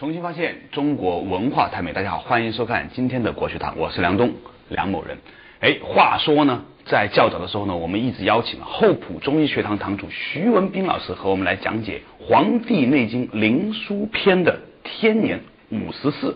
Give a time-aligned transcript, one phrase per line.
[0.00, 4.32] 重新发现中国文化太美，大家好，欢迎收看今天的国学堂，我是梁东，
[4.70, 5.18] 梁某人。
[5.60, 16.34] 哎，话说呢，在较早的时候呢，我们一直邀请了厚朴中医学堂堂主徐文斌老师和我们来讲解《黄帝内经·灵枢篇》的天年五十四。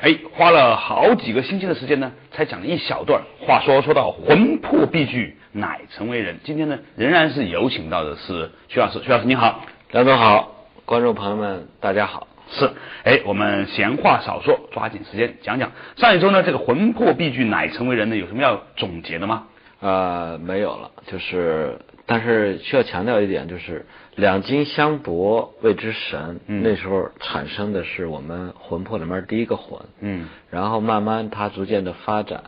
[0.00, 3.22] 哎，花了好几个星期的时间呢，才讲了一小段。
[3.46, 6.40] 话说说到魂魄必聚，乃成为人。
[6.42, 9.60] 今天呢，仍然是有请到的是徐老师，徐老师你好。
[9.92, 12.26] 梁总好，观众朋友们大家好。
[12.50, 12.70] 是，
[13.04, 15.72] 哎，我们闲话少说，抓紧时间讲讲。
[15.96, 19.46] 上一周呢，这个魂魄必具，乃成为人呢，有什么要总结的吗？
[19.80, 26.62] 呃，没有了，就是，但是需要强调一点，就是两经相搏谓之神，嗯。
[26.62, 30.28] 那时候产生的是我们魂魄里面第一个魂，嗯。
[30.50, 32.44] 然后慢慢它逐渐的发展。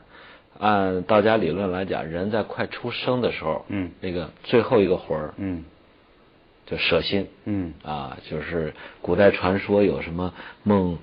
[0.58, 3.90] 按道家理论来讲，人在快出生的时候，嗯。
[4.00, 5.64] 那个最后一个魂儿嗯
[6.66, 10.34] 就舍心，嗯啊，就是古代传说有什么
[10.64, 10.98] 梦，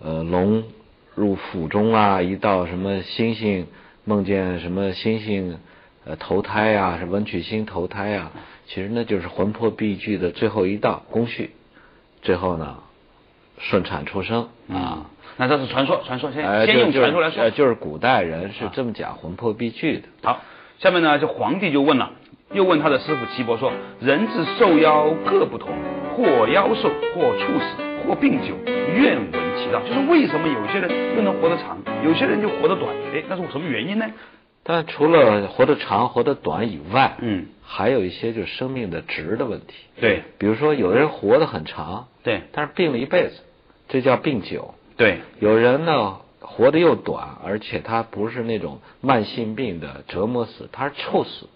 [0.00, 0.64] 呃，龙
[1.14, 3.66] 入府中啊，一道什么星星，
[4.04, 5.58] 梦见什么星星，
[6.04, 8.32] 呃，投胎啊，是文曲星投胎啊，
[8.66, 11.50] 其实那就是魂魄必具的最后一道工序，
[12.20, 12.78] 最后呢，
[13.58, 15.10] 顺产出生啊。
[15.38, 17.42] 那这是传说，传说先、呃，先用传说来说。
[17.42, 20.08] 呃就是古代人是这么讲魂魄必具的。
[20.22, 20.42] 好，
[20.80, 22.10] 下面呢，就皇帝就问了，
[22.52, 25.70] 又问他的师傅岐伯说：“人之寿夭各不同，
[26.14, 32.94] 或夭寿，或猝死，或病久，愿闻其道。”就是为什么有些人又能活得长，有些人就活得短？
[33.12, 34.06] 哎，那是什么原因呢？
[34.64, 39.74] 但除了活得长、活得短以外，嗯，还有一些就是生命的值的问题。
[40.00, 43.40] 对比如说，有的人活得很长，对但是病了一辈子，
[43.88, 51.46] 这叫病久；对，有人呢活得又短，而且他不是那种慢性病的折磨死，他是猝死。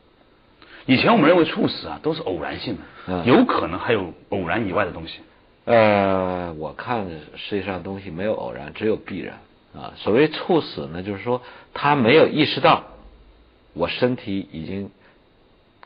[0.87, 5.21] 以前我们认为猝死啊都是偶然性的，嗯有可能还有偶然以外的东西。
[5.65, 9.39] 呃，我看世界上东西没有偶然，只有必然
[9.75, 9.93] 啊。
[9.97, 11.41] 所谓猝死呢，就是说
[11.73, 12.83] 他没有意识到
[13.75, 14.91] 我身体已经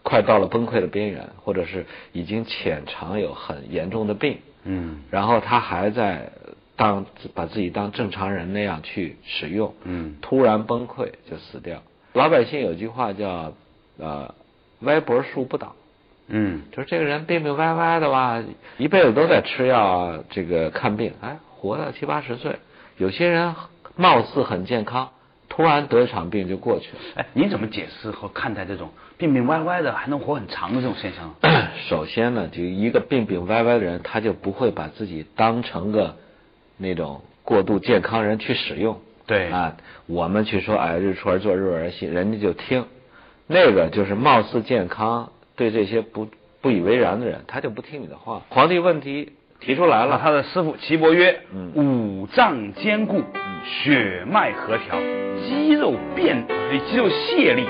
[0.02, 6.30] 快到了崩溃的边缘，或者是已经潜藏有很严重的病，嗯然后他还在
[6.74, 7.04] 当
[7.34, 11.82] 把自己当正常人那样去使用，嗯突然崩溃就死掉。
[12.14, 13.52] 老百姓有句话叫
[13.98, 14.34] 呃
[14.80, 15.74] 歪脖树不倒，
[16.28, 18.42] 嗯就是这个人病病歪歪的吧，
[18.78, 22.56] 一辈子都在吃药啊，这个看病，哎，活到七八十岁。
[22.98, 23.54] 有些人
[23.94, 25.10] 貌似很健康，
[25.48, 26.98] 突然得一场病就过去了。
[27.16, 31.68] 哎，你怎么解释和看待这种病病歪歪的还能活很长的这种现象呢？
[31.88, 36.16] 首先呢，就一个病病歪歪的人，他就不会把自己当成个
[36.76, 39.00] 那种过度健康人去使用。
[39.26, 39.76] 对啊，
[40.06, 42.86] 我们去说哎，日出而作，日落而息，人家就听。
[43.46, 46.28] 那个就是貌似健康，对这些不
[46.60, 48.42] 不以为然的人，他就不听你的话。
[48.48, 53.22] 皇帝问题提出来了，他的师傅岐伯曰：嗯五脏坚固，
[53.64, 54.98] 血脉和调，
[55.42, 57.64] 肌肉变，呃肌肉泄力，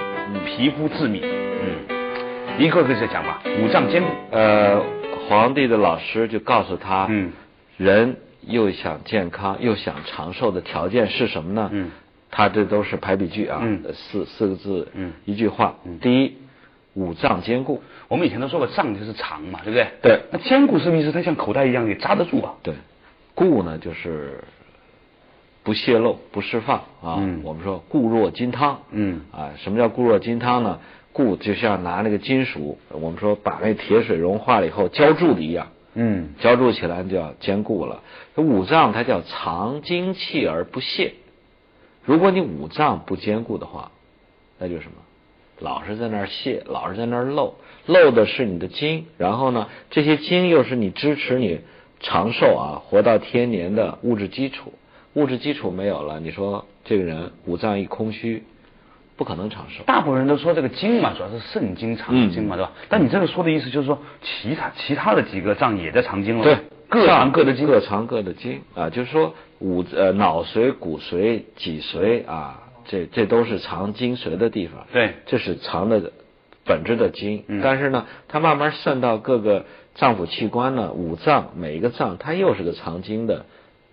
[0.46, 1.20] 皮肤致密。
[1.22, 3.42] 嗯，一个个再讲吧。
[3.62, 4.82] 五脏坚固，呃，
[5.28, 7.32] 皇帝的老师就告诉他，嗯
[7.76, 11.68] 人又想健康又想长寿的条件是什么呢？
[11.72, 11.90] 嗯，
[12.36, 15.76] 他这都是排比句啊，四四个字，嗯一句话。
[15.86, 16.36] 嗯第一，
[16.92, 19.86] 五脏坚固，我们以前都说过脏就是肠嘛，对不对？
[20.02, 21.12] 对那坚固什么意思？
[21.12, 22.52] 它像口袋一样，你扎得住啊。
[22.62, 22.74] 对，
[23.34, 24.44] 固呢就是
[25.62, 27.16] 不泄露、不释放啊。
[27.20, 28.82] 嗯我们说固若金汤。
[28.90, 30.78] 嗯啊，什么叫固若金汤呢？
[31.14, 38.02] 固就像拿那个金属，我们说把那铁水融化了以后浇筑的一样，嗯浇筑起来就要坚固了。
[38.34, 41.14] 这五脏它叫藏精气而不泄。
[42.06, 43.90] 如果你五脏不坚固的话，
[44.58, 44.94] 那就是什么？
[45.58, 47.54] 老是在那儿泄，老是在那儿漏，
[47.86, 51.60] 漏的是你的精，然后呢，这些精又是你支持你
[52.00, 54.72] 长寿啊，活到天年的物质基础。
[55.14, 58.44] 物质基础没有了，你说这个人五脏一空虚，
[59.16, 59.82] 不可能长寿。
[59.86, 62.72] 大部分人都说这个精嘛，主要是肾精、藏精嘛，对吧？
[62.90, 67.66] 但你这个说的意思就是说，其他其他的几个脏也在藏经了，对，各藏各的经。
[67.66, 74.86] 各藏各的经啊，就是说五呃脑髓、骨髓、脊髓啊，这这都是藏精髓的地方。
[74.92, 76.12] 对这是藏的
[76.64, 77.44] 本质的精。
[77.48, 83.46] 嗯但是呢，它慢慢渗到各个脏腑器官呢，五脏每一个脏它又是个藏经的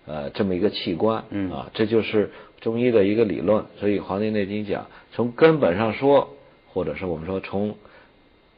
[0.05, 1.23] 呃这么一个器官。
[1.29, 2.31] 嗯啊，这就是
[2.61, 3.65] 中医的一个理论。
[3.79, 6.29] 所以《黄帝内经》讲，从根本上说，
[6.73, 7.75] 或者是我们说从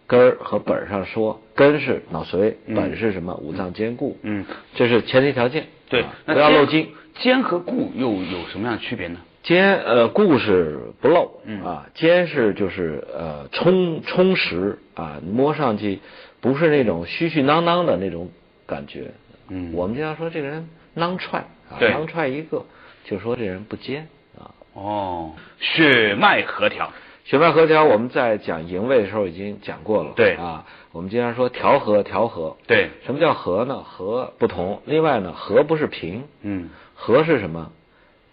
[0.07, 3.33] 根儿和本儿上说，根是脑髓，嗯本是什么？
[3.35, 4.17] 五脏兼顾。
[4.21, 5.65] 嗯，这是前提条件。
[5.89, 6.89] 对啊，不要漏筋。
[7.15, 9.19] 坚和固又有什么样的区别呢？
[9.43, 15.99] 坚呃固是不漏，嗯啊，坚是就是呃充充实啊，摸上去
[16.41, 18.31] 不是那种虚虚囊囊的那种
[18.65, 19.11] 感觉。
[19.47, 22.65] 嗯我们经常说这个人囊踹啊，对囊踹一个，
[23.05, 24.07] 就说这人不坚
[24.37, 24.49] 啊。
[24.73, 26.91] 哦，血脉和调，
[27.25, 30.13] 血脉合调，我们在讲营卫的时候已经讲过了。
[30.15, 32.55] 对啊，我们经常说调和，调和。
[32.67, 33.81] 对，什么叫和呢？
[33.83, 34.83] 和不同。
[34.85, 37.71] 另外呢，和不是平，嗯和是什么？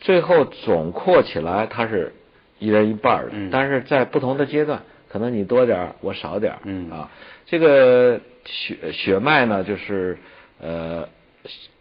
[0.01, 2.13] 最后总括起来，它是
[2.59, 3.31] 一人一半的。
[3.33, 6.59] 嗯但是在不同的阶段，可能你多点儿，我少点儿。
[6.65, 7.11] 嗯啊，
[7.47, 10.19] 这个血血脉呢，就是
[10.61, 11.09] 呃，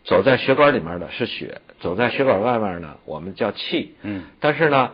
[0.06, 3.96] 走在血管里面的是血，走在血管外面呢，我们叫气。
[4.02, 4.92] 嗯但是呢，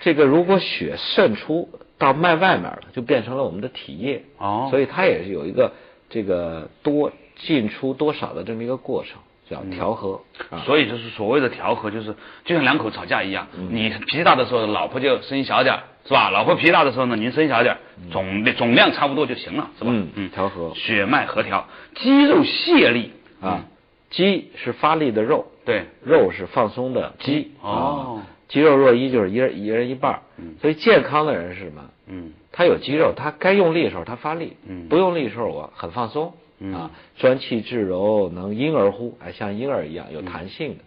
[0.00, 1.68] 这个如果血渗出
[1.98, 4.24] 到脉外面了，就变成了我们的体液。
[4.38, 4.68] 哦。
[4.70, 5.72] 所以它也是有一个
[6.08, 10.20] 这个多进出多少的这么一个过程，叫调和。
[10.50, 12.14] 啊，所以就是所谓的调和，就是
[12.44, 13.68] 就像两口吵架一样，嗯。
[13.72, 16.30] 你脾气大的时候，老婆就声音小点，是吧？
[16.30, 17.78] 老婆脾气大的时候呢，您声音小点儿，
[18.12, 19.90] 总总量差不多就行了，是吧？
[19.92, 20.72] 嗯调和。
[20.74, 23.12] 血脉和调，肌肉泄力。
[23.40, 23.62] 啊，
[24.10, 27.52] 肌是发力的肉，对，肉是放松的肌。
[27.60, 28.18] 哦。
[28.18, 30.54] 啊，肌肉若一就是一人一人一半嗯。
[30.60, 31.90] 所以健康的人是什么？
[32.06, 32.32] 嗯。
[32.50, 34.88] 他有肌肉，他该用力的时候他发力，嗯。
[34.88, 36.74] 不用力的时候我很放松，嗯。
[36.74, 40.84] 啊，专气致柔，能婴儿乎，哎，像婴儿一样有弹性的。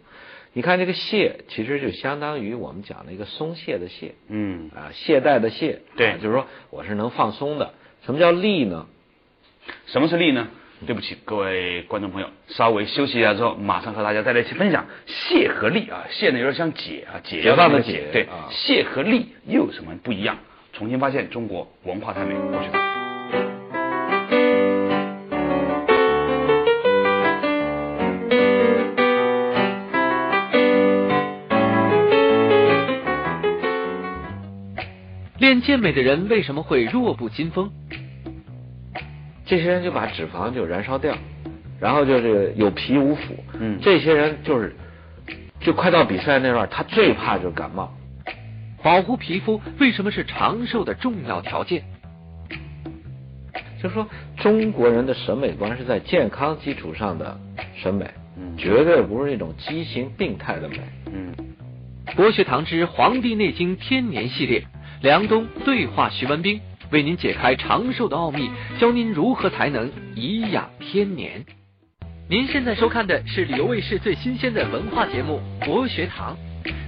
[0.53, 6.07] 你看这个懈，其实就相当于我们讲的一个松懈的懈，嗯，啊，懈怠的懈，对。
[6.07, 7.73] 啊就是说我是能放松的。
[8.03, 8.87] 什么叫力呢？
[9.85, 10.49] 什么是力呢？
[10.85, 16.03] 对不起，各位观众朋友，稍微休息一下之后，马上和大家再来一起分享泄和力啊。
[16.09, 20.37] 泄呢有点像解啊，解解放的解，对解啊，泄和力又有什么不一样？
[20.73, 22.79] 重新发现中国文化太美，过去吧。
[35.37, 37.71] 练健美的人为什么会弱不禁风？
[39.51, 41.13] 这些人就把脂肪就燃烧掉，
[41.77, 43.35] 然后就是有皮无腐。
[43.59, 44.73] 嗯这些人就是
[45.59, 47.93] 就快到比赛那段，他最怕就是感冒。
[48.81, 51.83] 保护皮肤为什么是长寿的重要条件？
[53.83, 54.07] 就是说，
[54.37, 57.37] 中国人的审美观是在健康基础上的
[57.75, 60.79] 审美，嗯绝对不是那种畸形病态的美。
[61.11, 61.33] 嗯，
[62.15, 64.63] 国学堂之《黄帝内经天年》系列，
[65.01, 68.49] 梁冬对话徐文兵，为您解开长寿的奥秘，
[68.79, 71.45] 教您如何才能颐养天年。
[72.29, 76.37] 您现在收看的是旅游卫视最新鲜的文化节目《国学堂》，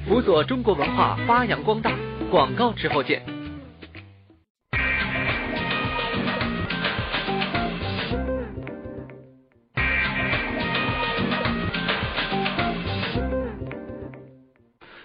[0.08, 1.92] 辅佐中国文化发扬光大。
[2.30, 3.33] 广告之后见。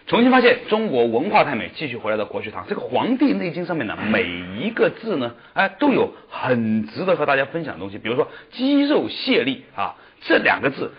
[0.09, 2.65] 重新发现中国文化太美，继续回来到国学堂。
[2.67, 4.25] 这个《黄帝内经》上面呢，每
[4.59, 7.99] 一个字呢，哎，都有很值得和大家分享的东西。
[7.99, 10.93] 比如说“肌肉泄力”啊，这两个字，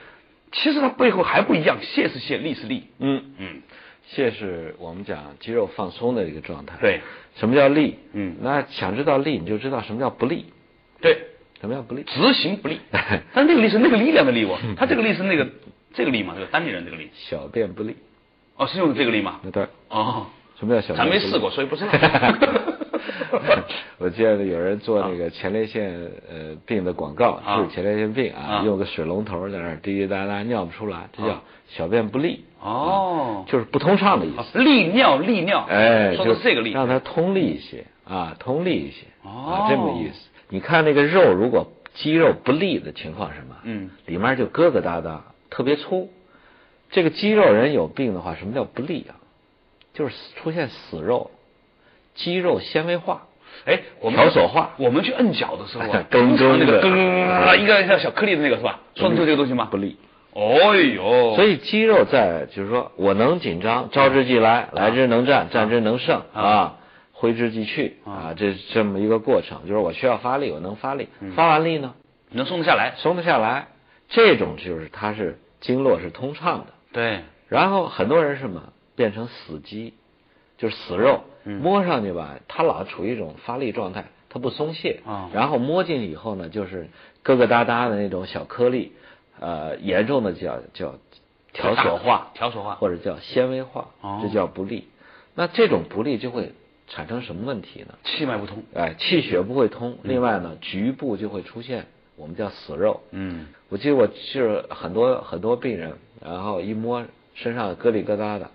[0.52, 2.84] 其实它背后还不一样，泄是泄，力是力。
[3.00, 3.62] 嗯，嗯，
[4.06, 6.78] 泄是我们讲肌肉放松的一个状态。
[6.80, 7.00] 对，
[7.36, 7.98] 什么叫力？
[8.14, 10.46] 嗯那想知道力，你就知道什么叫不利。
[11.02, 11.18] 对，
[11.60, 12.04] 什么叫不利？
[12.04, 12.80] 执行不利，
[13.34, 15.48] 但那个力是那个力量的力哦，它这个力是那个
[15.96, 17.10] 这个力嘛，这个单立人这个力。
[17.16, 17.96] 小便不利。
[18.60, 19.40] 哦，是用这个力吗？
[19.42, 19.66] 那对。
[19.90, 20.28] 哦，
[20.60, 20.98] 什么叫小便？
[20.98, 21.92] 咱没试过，所以不知道。
[23.98, 25.94] 我记得有人做那个前列腺
[26.30, 34.60] 呃病的广告，啊治前列腺病啊啊，用个水龙头在那儿滴滴答答尿不出来，这叫啊小便不利，哦，就是不通畅的意思。
[34.60, 36.72] 利尿利尿，哎，说就的是这个力。
[36.72, 40.30] 让它通利一些啊，通利一些哦啊，这么意思。
[40.50, 43.56] 你看那个肉，如果肌肉不利的情况是什么？
[43.64, 46.10] 嗯，里面就疙疙瘩瘩，特别粗。
[46.92, 49.16] 这个肌肉人有病的话，什么叫不利啊？
[49.94, 51.32] 就是出现死肉，
[52.16, 53.24] 肌肉纤维化。
[53.66, 58.80] 哎，我们条索化我们去摁脚的时候啊， 更更那个的更一个像小颗粒的那个是吧？
[58.96, 59.68] 说的就是这个东西吗？
[59.70, 59.98] 不利。
[60.32, 66.78] 哦呦，所以肌肉在就是说我能紧张，招之即来，来之能战，战之能胜啊啊，
[67.12, 71.96] 挥之即去啊啊，这这么一个过程，就是我需要发力，我能发力嗯，发完力呢，
[72.30, 72.94] 能松得下来。
[72.98, 73.68] 松得下来，
[74.08, 76.68] 这种就是它是经络是通畅的。
[76.92, 79.94] 对，然后很多人是什么变成死肌，
[80.58, 86.88] 就是死肉，嗯摸上去吧，它老处于一种发力状态，它不松懈啊然后摸进去以后呢，就是
[87.24, 88.94] 疙疙瘩瘩的那种小颗粒，
[89.40, 90.96] 呃，严重的叫叫
[91.54, 94.88] 条索化，条索化或者叫纤维化，哦这叫不利。
[95.36, 96.54] 那这种不利就会
[96.88, 97.96] 产生什么问题呢？
[98.04, 98.64] 气脉不通。
[98.74, 101.86] 哎，气血不会通，另外呢，局部就会出现
[102.18, 103.02] 我们叫死肉。
[103.12, 108.50] 嗯，我记得我是很多很多病人，然后一摸身上疙里疙瘩的，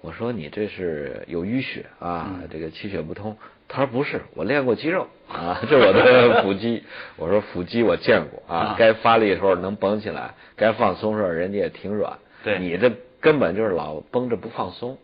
[0.00, 3.36] 我说你这是有淤血啊，这个气血不通，
[3.68, 6.84] 他说不是，我练过肌肉啊， 这我的腹肌。
[7.16, 12.18] 我说腹肌我见过啊，该发力的时候能绷起来，该放松时候人家也挺软。
[12.44, 14.98] 对，你这根本就是老绷着不放松，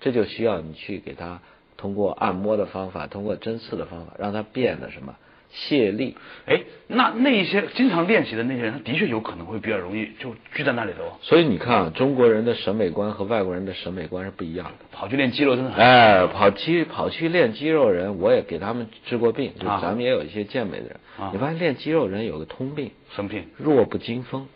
[0.00, 1.40] 这就需要你去给他
[1.76, 5.16] 通过按摩的方法，通过针刺的方法，让他变得什么？
[5.52, 6.16] 泄力，
[6.46, 11.18] 哎，那那些经常练习的那些人，他的确有可能会比较容易就聚在那里头。
[11.22, 14.86] 所以你看啊，中国人的审美观和外国人的审美观是不一样的。
[14.92, 20.96] 跑去练肌肉真的很哎，跑去跑去练肌肉人，我也给他们治过病，就咱们也有一些健美的人。
[21.32, 23.44] 你发现练肌肉人有个通病，什么病？
[23.56, 24.46] 弱不禁风，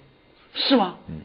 [0.55, 0.97] 是吗？
[1.09, 1.21] 嗯。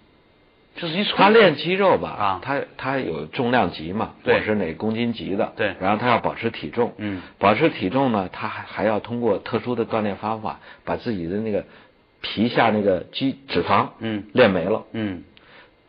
[0.80, 11.66] 就是一他练肌肉吧，啊，他他有重量级嘛，我是哪公斤级的，对，然后他要保持体重，嗯，保持体重呢，他还还要通过特殊的锻炼方法，把自己的那个
[12.22, 15.24] 皮下那个肌脂肪，嗯，练没了，嗯，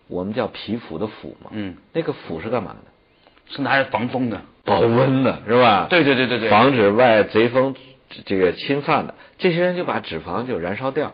[0.09, 3.55] 我们叫皮肤的肤嘛，嗯，那个肤是干嘛的？
[3.55, 5.87] 是拿来防风的，保温的是吧？
[5.89, 7.77] 对对对对对，防止外贼风
[8.25, 9.15] 这个侵犯的。
[9.39, 11.13] 这些人就把脂肪就燃烧掉，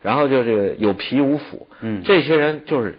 [0.00, 2.98] 然后就这个有皮无肤，嗯，这些人就是。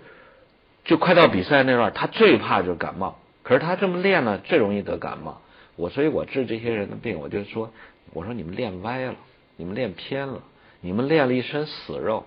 [0.91, 3.17] 就快到比赛那段，他最怕就是感冒。
[3.43, 5.41] 可是他这么练呢，最容易得感冒。
[5.77, 7.71] 我所以，我治这些人的病，我就说，
[8.11, 9.15] 我说你们练歪了，
[9.55, 10.41] 你们练偏了，
[10.81, 12.25] 你们练了一身死肉。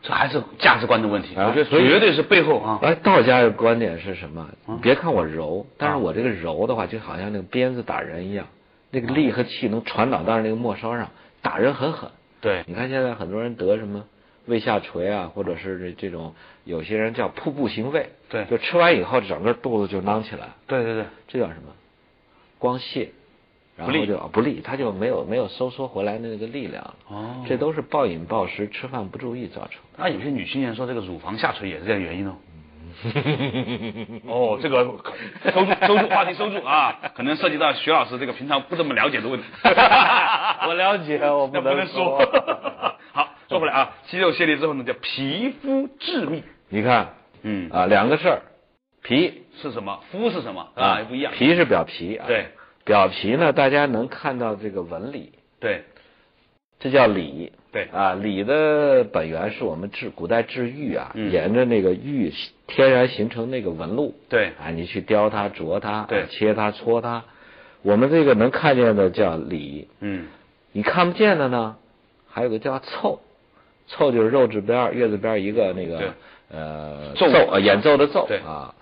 [0.00, 1.34] 这还是价值观的问题。
[1.36, 2.78] 我觉得绝对是背后啊。
[2.80, 4.48] 哎，道家的观点是什么？
[4.80, 8.46] 别看我柔，但是我这个柔的话，就好像那个鞭子打人一样，
[8.90, 11.10] 那个力和气能传导到那个末梢上，
[11.42, 12.10] 打人很狠。
[12.40, 14.04] 对，你看现在很多人得什么？
[14.50, 21.72] 胃下垂啊，或者是这这种，有些人叫瀑布型胃，对，就吃完以后整个肚子就囊起来，对对对，这叫什么？
[22.58, 23.08] 光泻，
[23.76, 29.80] 然后就不利，他就没有没有收缩回来的那个力量哦，这都是暴饮暴食、吃饭不注意造成。
[29.96, 32.34] 那有些女青年说这个乳房下垂也是这样原因哦。
[34.26, 39.46] 哦，这个收住收住话题收住啊，可能涉及到徐老师这个平常不怎么了解的问题。
[40.66, 42.20] 我了解，我不能说。
[43.50, 43.56] 好。
[43.56, 46.42] 说回来啊，肌肉泄力之后呢，叫皮肤致密。
[46.68, 47.68] 你看，嗯。
[47.70, 48.42] 啊，两个事儿，
[49.02, 50.00] 皮是什么？
[50.10, 50.68] 肤是什么？
[50.76, 51.32] 啊，不一样。
[51.32, 52.46] 皮是表皮啊，对，
[52.84, 55.82] 表皮呢，大家能看到这个纹理，对，
[56.78, 57.88] 这叫里，对。
[57.92, 62.32] 啊，里的本源是我们治古代治玉啊，嗯、沿着那个玉
[62.68, 67.24] 天然形成那个纹路，对，啊，你去雕它、琢它、对，切它、搓它，
[67.82, 70.28] 我们这个能看见的叫里，嗯，
[70.70, 71.76] 你看不见的呢，
[72.28, 73.20] 还有个叫凑。
[73.90, 76.14] 凑就是肉字边月字边一个那个
[76.50, 78.74] 呃奏呃演奏的奏啊，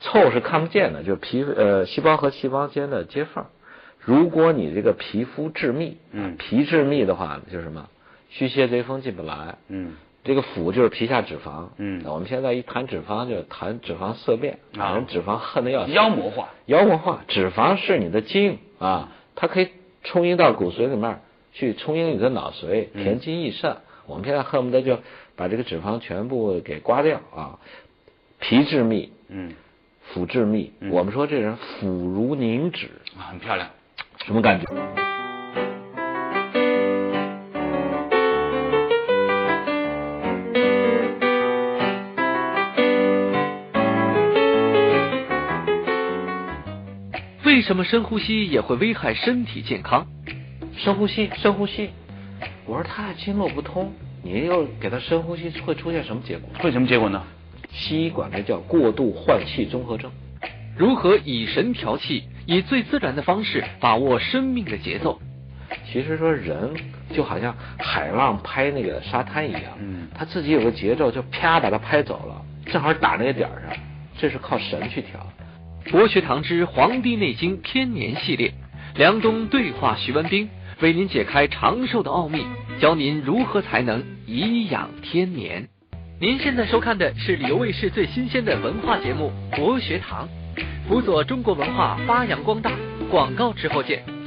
[0.00, 3.44] 凑是看不见的，就是皮呃细胞和细胞间的接缝。
[4.00, 7.88] 如果你这个皮肤致密，嗯，皮致密的话就是什么？
[8.30, 9.56] 虚邪贼风进不来。
[9.68, 11.68] 嗯，这个腑就是皮下脂肪。
[11.76, 15.92] 嗯，我们现在一谈脂肪就谈脂肪色变啊，人脂肪恨的要死。
[15.92, 19.68] 妖魔化，妖魔化，脂肪是你的精啊，它可以
[20.02, 21.20] 充盈到骨髓里面
[21.52, 23.76] 去，充盈你的脑髓，填精益肾。
[24.10, 24.98] 我们现在恨不得就
[25.36, 27.60] 把这个脂肪全部给刮掉啊，
[28.40, 29.52] 皮质密，嗯，
[30.02, 30.72] 肤质密。
[30.90, 33.70] 我们说这人肤如凝脂啊，很漂亮，
[34.26, 34.66] 什么感觉？
[47.44, 50.08] 为什么深呼吸也会危害身体健康？
[50.76, 51.90] 深呼吸，深呼吸。
[52.70, 56.48] 我说他经络不通，你又给他深呼吸，会出现什么结果？
[56.60, 57.20] 会什么结果呢？
[57.68, 60.08] 西医管这叫过度换气综合症。
[60.76, 65.20] 如何以神调气，以最自然的方式把握生命的节奏？
[65.84, 66.72] 其实说人
[67.12, 73.76] 就好像海浪拍那个沙滩一样，嗯，他自己有个节奏，就啪把它拍走了，正好打那个点儿上，
[74.16, 75.26] 这是靠神去调。
[75.90, 78.54] 博学堂之《黄帝内经天年》系列，
[78.94, 80.48] 梁冬对话徐文兵。
[80.80, 82.42] 为您解开长寿的奥秘，
[82.80, 85.68] 教您如何才能颐养天年。
[86.18, 90.26] 您现在收看的是旅游卫视最新鲜的文化节目《国学堂》，
[90.88, 92.72] 辅佐中国文化发扬光大。
[93.10, 94.19] 广告之后见。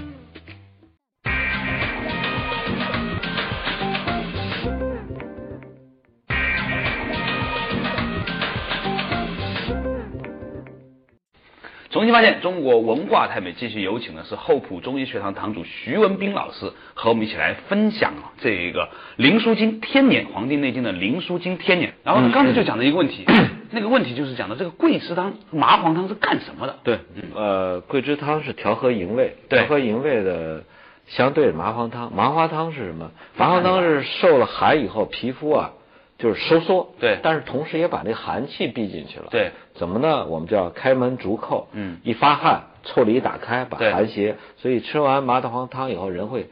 [12.04, 18.82] 重新发现中国文化太美，继续有请的是厚朴中医学堂堂主徐文斌老师，和我们一起来分享啊这一个
[19.16, 21.94] 《灵枢经》天年，《黄帝内经》的《灵枢经》天年。
[22.04, 23.24] 然后刚才就讲了一个问题，
[23.72, 26.78] 那个问题就是讲的这个桂枝汤、麻黄汤是干什么的？
[26.84, 27.00] 对，
[27.36, 30.66] 呃，桂枝汤是调和营卫，调和营卫的
[31.08, 33.12] 相对麻黄汤，麻花汤是什么？
[33.38, 35.72] 麻黄汤是受了寒以后皮肤啊
[36.18, 40.26] 就是收缩，对但是同时也把这个寒气逼进去了，对，怎么呢？
[40.28, 46.50] 我们叫开门逐寇，嗯一发汗，腠理打开，把寒邪，所以吃完麻豆黄汤以后，人会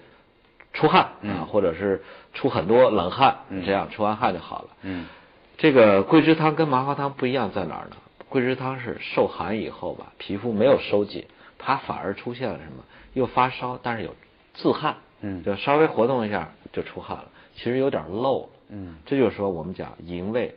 [0.74, 2.04] 出汗啊嗯，或者是
[2.34, 4.70] 出很多冷汗，嗯这样出完汗就好了。
[4.82, 5.06] 嗯
[5.58, 7.96] 这个桂枝汤跟麻花汤不一样在哪儿呢？
[8.30, 11.26] 桂枝汤是受寒以后吧，皮肤没有收紧，
[11.60, 12.84] 它反而出现了什么？
[13.14, 14.16] 又发烧，但是有
[14.54, 17.26] 自汗，嗯就稍微活动一下就出汗了，
[17.56, 18.50] 其实有点漏了。
[18.72, 18.96] 嗯。
[19.06, 20.56] 这就是说我们讲营卫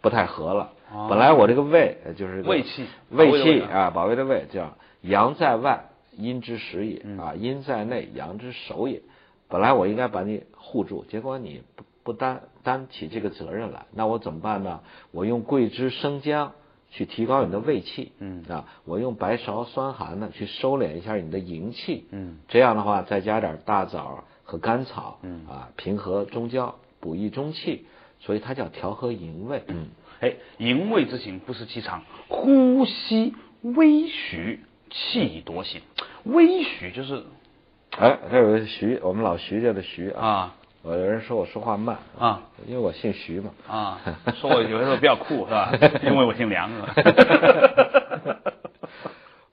[0.00, 0.72] 不太和了。
[0.92, 1.08] 哦。
[1.10, 5.84] 本来我这个卫呃就是这个卫气卫保卫的卫气啊，保卫的卫叫阳在外，
[6.16, 7.18] 阴之实也嗯。
[7.18, 9.02] 啊，阴在内，阳之守也。
[9.48, 14.80] 本来我应该把你护住，结果你不不担担起这个责任来，那我怎么办呢？
[15.10, 16.52] 我用桂枝生姜
[16.90, 18.42] 去提高你的胃气，嗯。
[18.48, 22.38] 啊，我用白芍酸寒呢去收敛一下你的营气，嗯。
[22.48, 25.46] 这样的话再加点大枣和甘草，嗯。
[25.46, 27.84] 啊，平和中焦，补益中气，
[28.20, 29.88] 所以它叫调和营卫，嗯。
[30.20, 35.82] 哎，营卫之行不失其常，呼吸微徐，气以夺行。
[36.22, 37.24] 微徐就是
[37.98, 40.26] 哎，这有个徐，我们老徐家的徐啊。
[40.26, 40.54] 啊
[40.84, 43.50] 我有人说我说话慢啊，因为我姓徐嘛。
[43.68, 44.00] 啊，
[44.34, 45.72] 说我有的时候比较酷是吧？
[46.02, 46.94] 因为我姓梁是吧？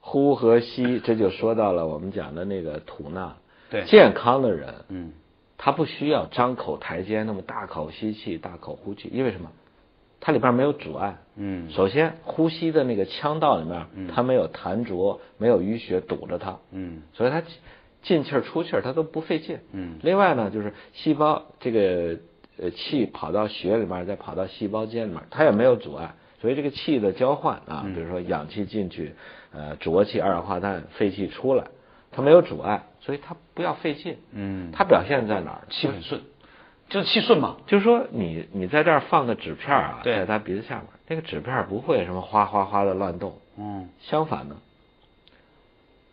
[0.01, 3.35] 呼和吸，这就说到了我们讲的那个吐纳。
[3.69, 5.11] 对健康的人，嗯
[5.61, 9.51] 他不需要张口抬肩，那么大口吸气，大口呼气，因为什么？
[10.21, 11.17] 它里边没有阻碍。
[11.35, 11.69] 嗯。
[11.69, 17.01] 首先，呼吸的那个腔道里面嗯，它没有痰浊，没有淤血堵着它，嗯。
[17.13, 17.43] 所以它
[18.01, 19.59] 进气儿出气儿它都不费劲。
[19.73, 19.97] 嗯。
[20.01, 22.17] 另外呢，就是细胞这个
[22.57, 27.93] 呃气跑到血里面，再跑到细胞间里面，它也没有阻碍，所以这个气的交换啊，嗯。
[27.93, 29.13] 比如说氧气进去，
[29.51, 31.65] 呃浊气、二氧化碳、废气出来，
[32.19, 34.17] 它没有阻碍，所以它不要费劲。
[34.33, 35.61] 嗯，它表现在哪儿？
[35.69, 36.21] 气很顺，
[36.89, 37.57] 就是气顺嘛。
[37.65, 43.37] 就是说你你在这儿放个纸片啊，对在他鼻子下面，那个纸片不会什么哗哗哗的乱动。
[43.57, 44.57] 嗯相反呢，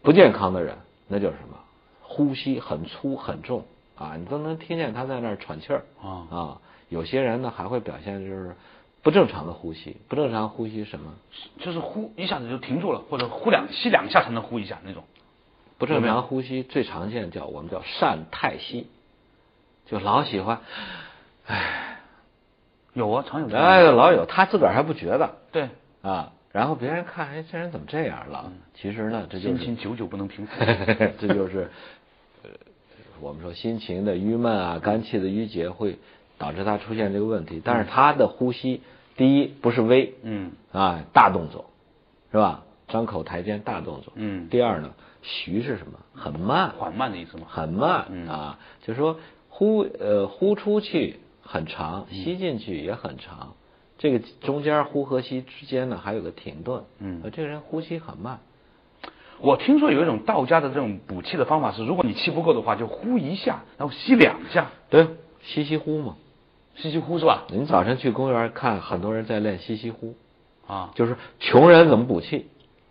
[0.02, 0.76] 不健康的人
[1.08, 1.58] 那就是什么？
[2.02, 3.64] 呼吸很粗很重
[3.96, 6.60] 啊，你都能听见他在那儿喘气儿啊啊。
[6.88, 8.54] 有些人呢还会表现就是
[9.02, 11.14] 不正常的呼吸，不正常呼吸什么？
[11.58, 15.02] 就是呼一下子就停住了，或者呼两吸两下才能呼一下那种。
[15.78, 18.86] 不正常呼吸最常见叫我们叫善太息，
[19.86, 20.60] 就老喜欢，
[22.94, 25.68] 有啊，常有哎，老有他自个儿还不觉得对，
[26.02, 28.52] 啊，然后别人看，哎，这人怎么这样了？
[28.74, 30.64] 其实呢，这就是心情久久不能平复。
[31.20, 31.70] 这就是
[32.42, 32.50] 呃，
[33.20, 35.98] 我们说心情的郁闷啊，肝气的郁结会
[36.38, 37.60] 导致他出现这个问题。
[37.62, 38.80] 但是他的呼吸，
[39.16, 41.70] 第一不是微嗯啊大动作，
[42.32, 42.62] 是吧？
[42.88, 44.12] 张口抬肩大动作。
[44.14, 44.94] 嗯第二呢，
[45.26, 45.98] 徐是什么？
[46.14, 47.46] 很慢，缓慢的意思吗。
[47.48, 53.54] 很慢嗯啊，就是说呼呃呼出去很长，嗯吸进去也很长。
[53.98, 56.84] 这个中间呼和吸之间呢，还有个停顿。
[57.00, 58.38] 嗯呃这个人呼吸很慢。
[59.38, 65.08] 我听说有一种道家的这种补气的方法是，如果你气不够的话，就呼一下，然后吸两下，对，
[65.42, 66.16] 吸吸呼嘛。
[66.76, 67.44] 吸吸呼是吧？
[67.50, 70.14] 您早晨去公园看，很多人在练吸吸呼，
[70.66, 72.48] 啊，就是穷人怎么补气，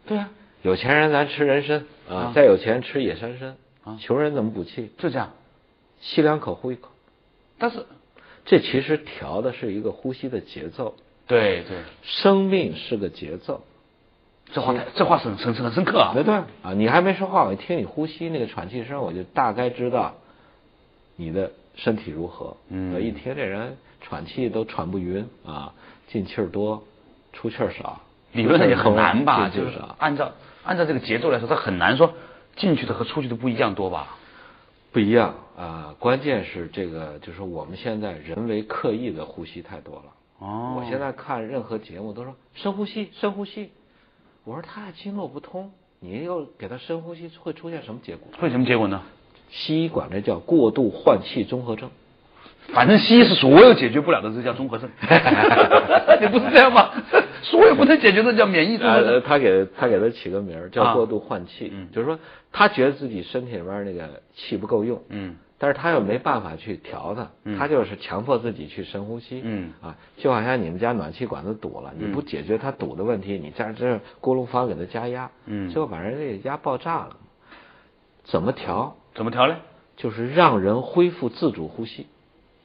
[0.08, 0.30] 对呀、
[0.66, 4.90] 有钱人咱吃人参啊啊，再有钱吃野山参啊穷人怎么补气？
[4.98, 5.32] 就这样。
[6.02, 6.90] 吸两口呼一口，
[7.60, 7.86] 但是，
[8.46, 10.96] 这其实调的是一个呼吸的节奏。
[11.28, 13.64] 对对，生命是个节奏，
[14.54, 16.14] 这话这话是很深很深刻啊。
[16.16, 20.16] 对对啊，你还没说话，我一听你呼吸那个喘气声，我就大概知道
[21.16, 22.58] 你的身体如何。
[22.70, 25.74] 嗯我一听这人喘气都喘不匀啊，
[26.08, 26.84] 进气儿多，
[27.34, 28.02] 出气儿少，
[28.34, 29.48] 理论上也很难吧？
[29.50, 30.32] 就是按照
[30.66, 32.14] 按照这个节奏来说，他很难说
[32.56, 34.18] 进去的和出去的不一样多吧？
[34.92, 40.04] 不一样啊、关键是这个，就是我们现在人为刻意的呼吸太多了。
[40.40, 43.72] 哦我现在看任何节目都说深呼吸，深呼吸。
[44.44, 48.28] 我说他经络不通，你又给他深呼吸，会出现什么结果？
[48.40, 49.02] 会什么结果呢？
[49.50, 51.90] 西医管这叫过度换气综合症。
[52.74, 54.90] 反正西医是所有解决不了的，这叫综合症。
[56.20, 56.90] 你不是这样吗？
[57.46, 59.24] 所有不能解决的叫免疫综合呃，症。
[59.26, 62.20] 他给他给他起个名叫过度换气，嗯就是说
[62.52, 77.18] 他觉得自己身体里边那个气不够用，嗯但是他又没办法去调它，嗯他就是强迫自己去深呼吸，嗯啊，就好像你们家暖气管子堵了，你不解决它堵的问题，你在这锅炉房给它加压，嗯结果把人给压爆炸了。
[78.26, 78.98] 怎么调？
[79.14, 79.56] 怎么调呢？
[79.96, 82.08] 就是让人恢复自主呼吸，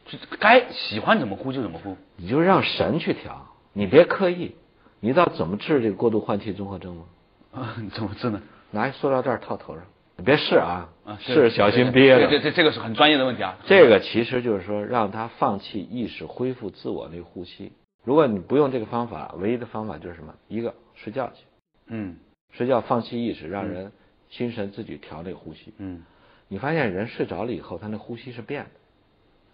[0.06, 1.96] 就该喜欢怎么呼就怎么呼。
[2.16, 4.56] 你就让神去调，你别刻意。
[5.00, 7.04] 你知道怎么治这个过度换气综合症吗？
[7.52, 8.40] 啊，怎么治呢？
[8.70, 9.82] 拿一塑料袋套头上，
[10.16, 12.30] 你别试啊，啊试小心憋这着。
[12.30, 13.58] 这这这个是很专业的问题啊。
[13.66, 17.72] 这个其实就是说，让他放弃意识，恢复自我那个呼吸。
[18.04, 20.34] 如果你不用这个方法，唯一的方法就是什么？
[20.48, 21.44] 一个睡觉去，
[21.88, 22.16] 嗯
[22.52, 23.90] 睡觉放弃意识，让人
[24.28, 25.72] 心神自己调那个呼吸。
[25.78, 26.04] 嗯
[26.48, 28.64] 你发现人睡着了以后，他那呼吸是变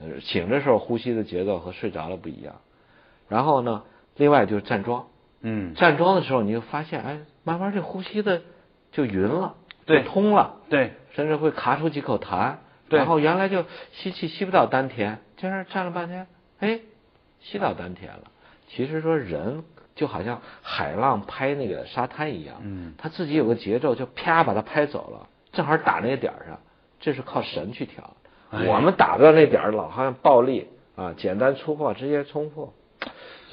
[0.00, 2.56] 的，呃，醒的时候呼吸的节奏和睡着了不一样。
[3.28, 3.84] 然后呢，
[4.16, 5.06] 另外就是站桩，
[5.48, 8.42] 嗯，站桩的时候你就发现，哎，慢慢这呼吸的
[8.90, 9.54] 就匀了，
[9.84, 12.56] 对就通了，对，甚至会卡出几口痰。
[12.88, 16.26] 对然后原来就吸气吸不到丹田，今儿站了半天，
[16.58, 16.80] 哎，
[17.40, 18.24] 吸到丹田了。
[18.68, 19.62] 其实说人
[19.94, 26.58] 就好像海浪拍那个沙滩一样，嗯他自己有个节奏，就啪把它拍走了，正好打那个点儿上，
[26.98, 28.16] 这是靠神去调。
[28.50, 32.72] 哎我们打不到那点儿，老好像暴力啊，简单粗暴，直接冲破。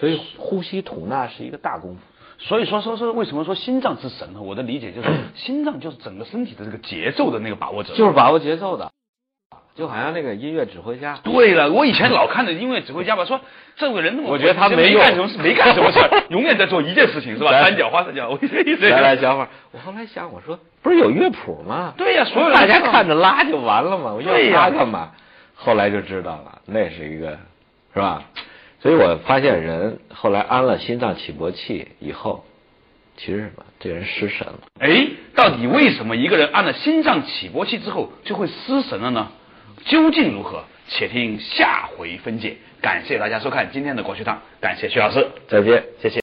[0.04, 2.02] 所以呼吸吐纳是一个大功夫。
[2.38, 4.42] 所以说说说为什么说心脏之神呢？
[4.42, 7.94] 我的理解就是 心脏就是整个身体的这个节奏的那个把握者。
[7.94, 8.92] 就是把握节奏的，
[9.76, 11.20] 就好像那个音乐指挥家。
[11.24, 13.40] 对了，我以前老看的音乐指挥家吧，说
[13.78, 17.52] 这个人我觉得他没没干什么事，没干什么事儿，永远在做一件事情，是吧？
[17.52, 21.94] 来三角花三角，我一直来来，小伙儿，我后来想，我说不是有乐谱吗？
[21.96, 25.12] 对呀所有人大家看着拉就完了嘛，我要对呀拉干嘛？
[25.56, 27.38] 后来就知道了，那是一个，
[27.94, 28.22] 是吧？
[28.84, 32.44] 所以我发现人后来安了心脏起搏器以后，
[33.16, 34.60] 其实什么，这人失神了。
[34.78, 39.32] 哎，到底为什么一个人安了心脏起搏器之后就会失神了呢？
[39.86, 40.66] 究竟如何？
[40.90, 42.58] 且听下回分解。
[42.82, 45.30] 感谢大家收看今天的国学堂，感谢徐老师。
[45.48, 46.23] 再见，谢谢。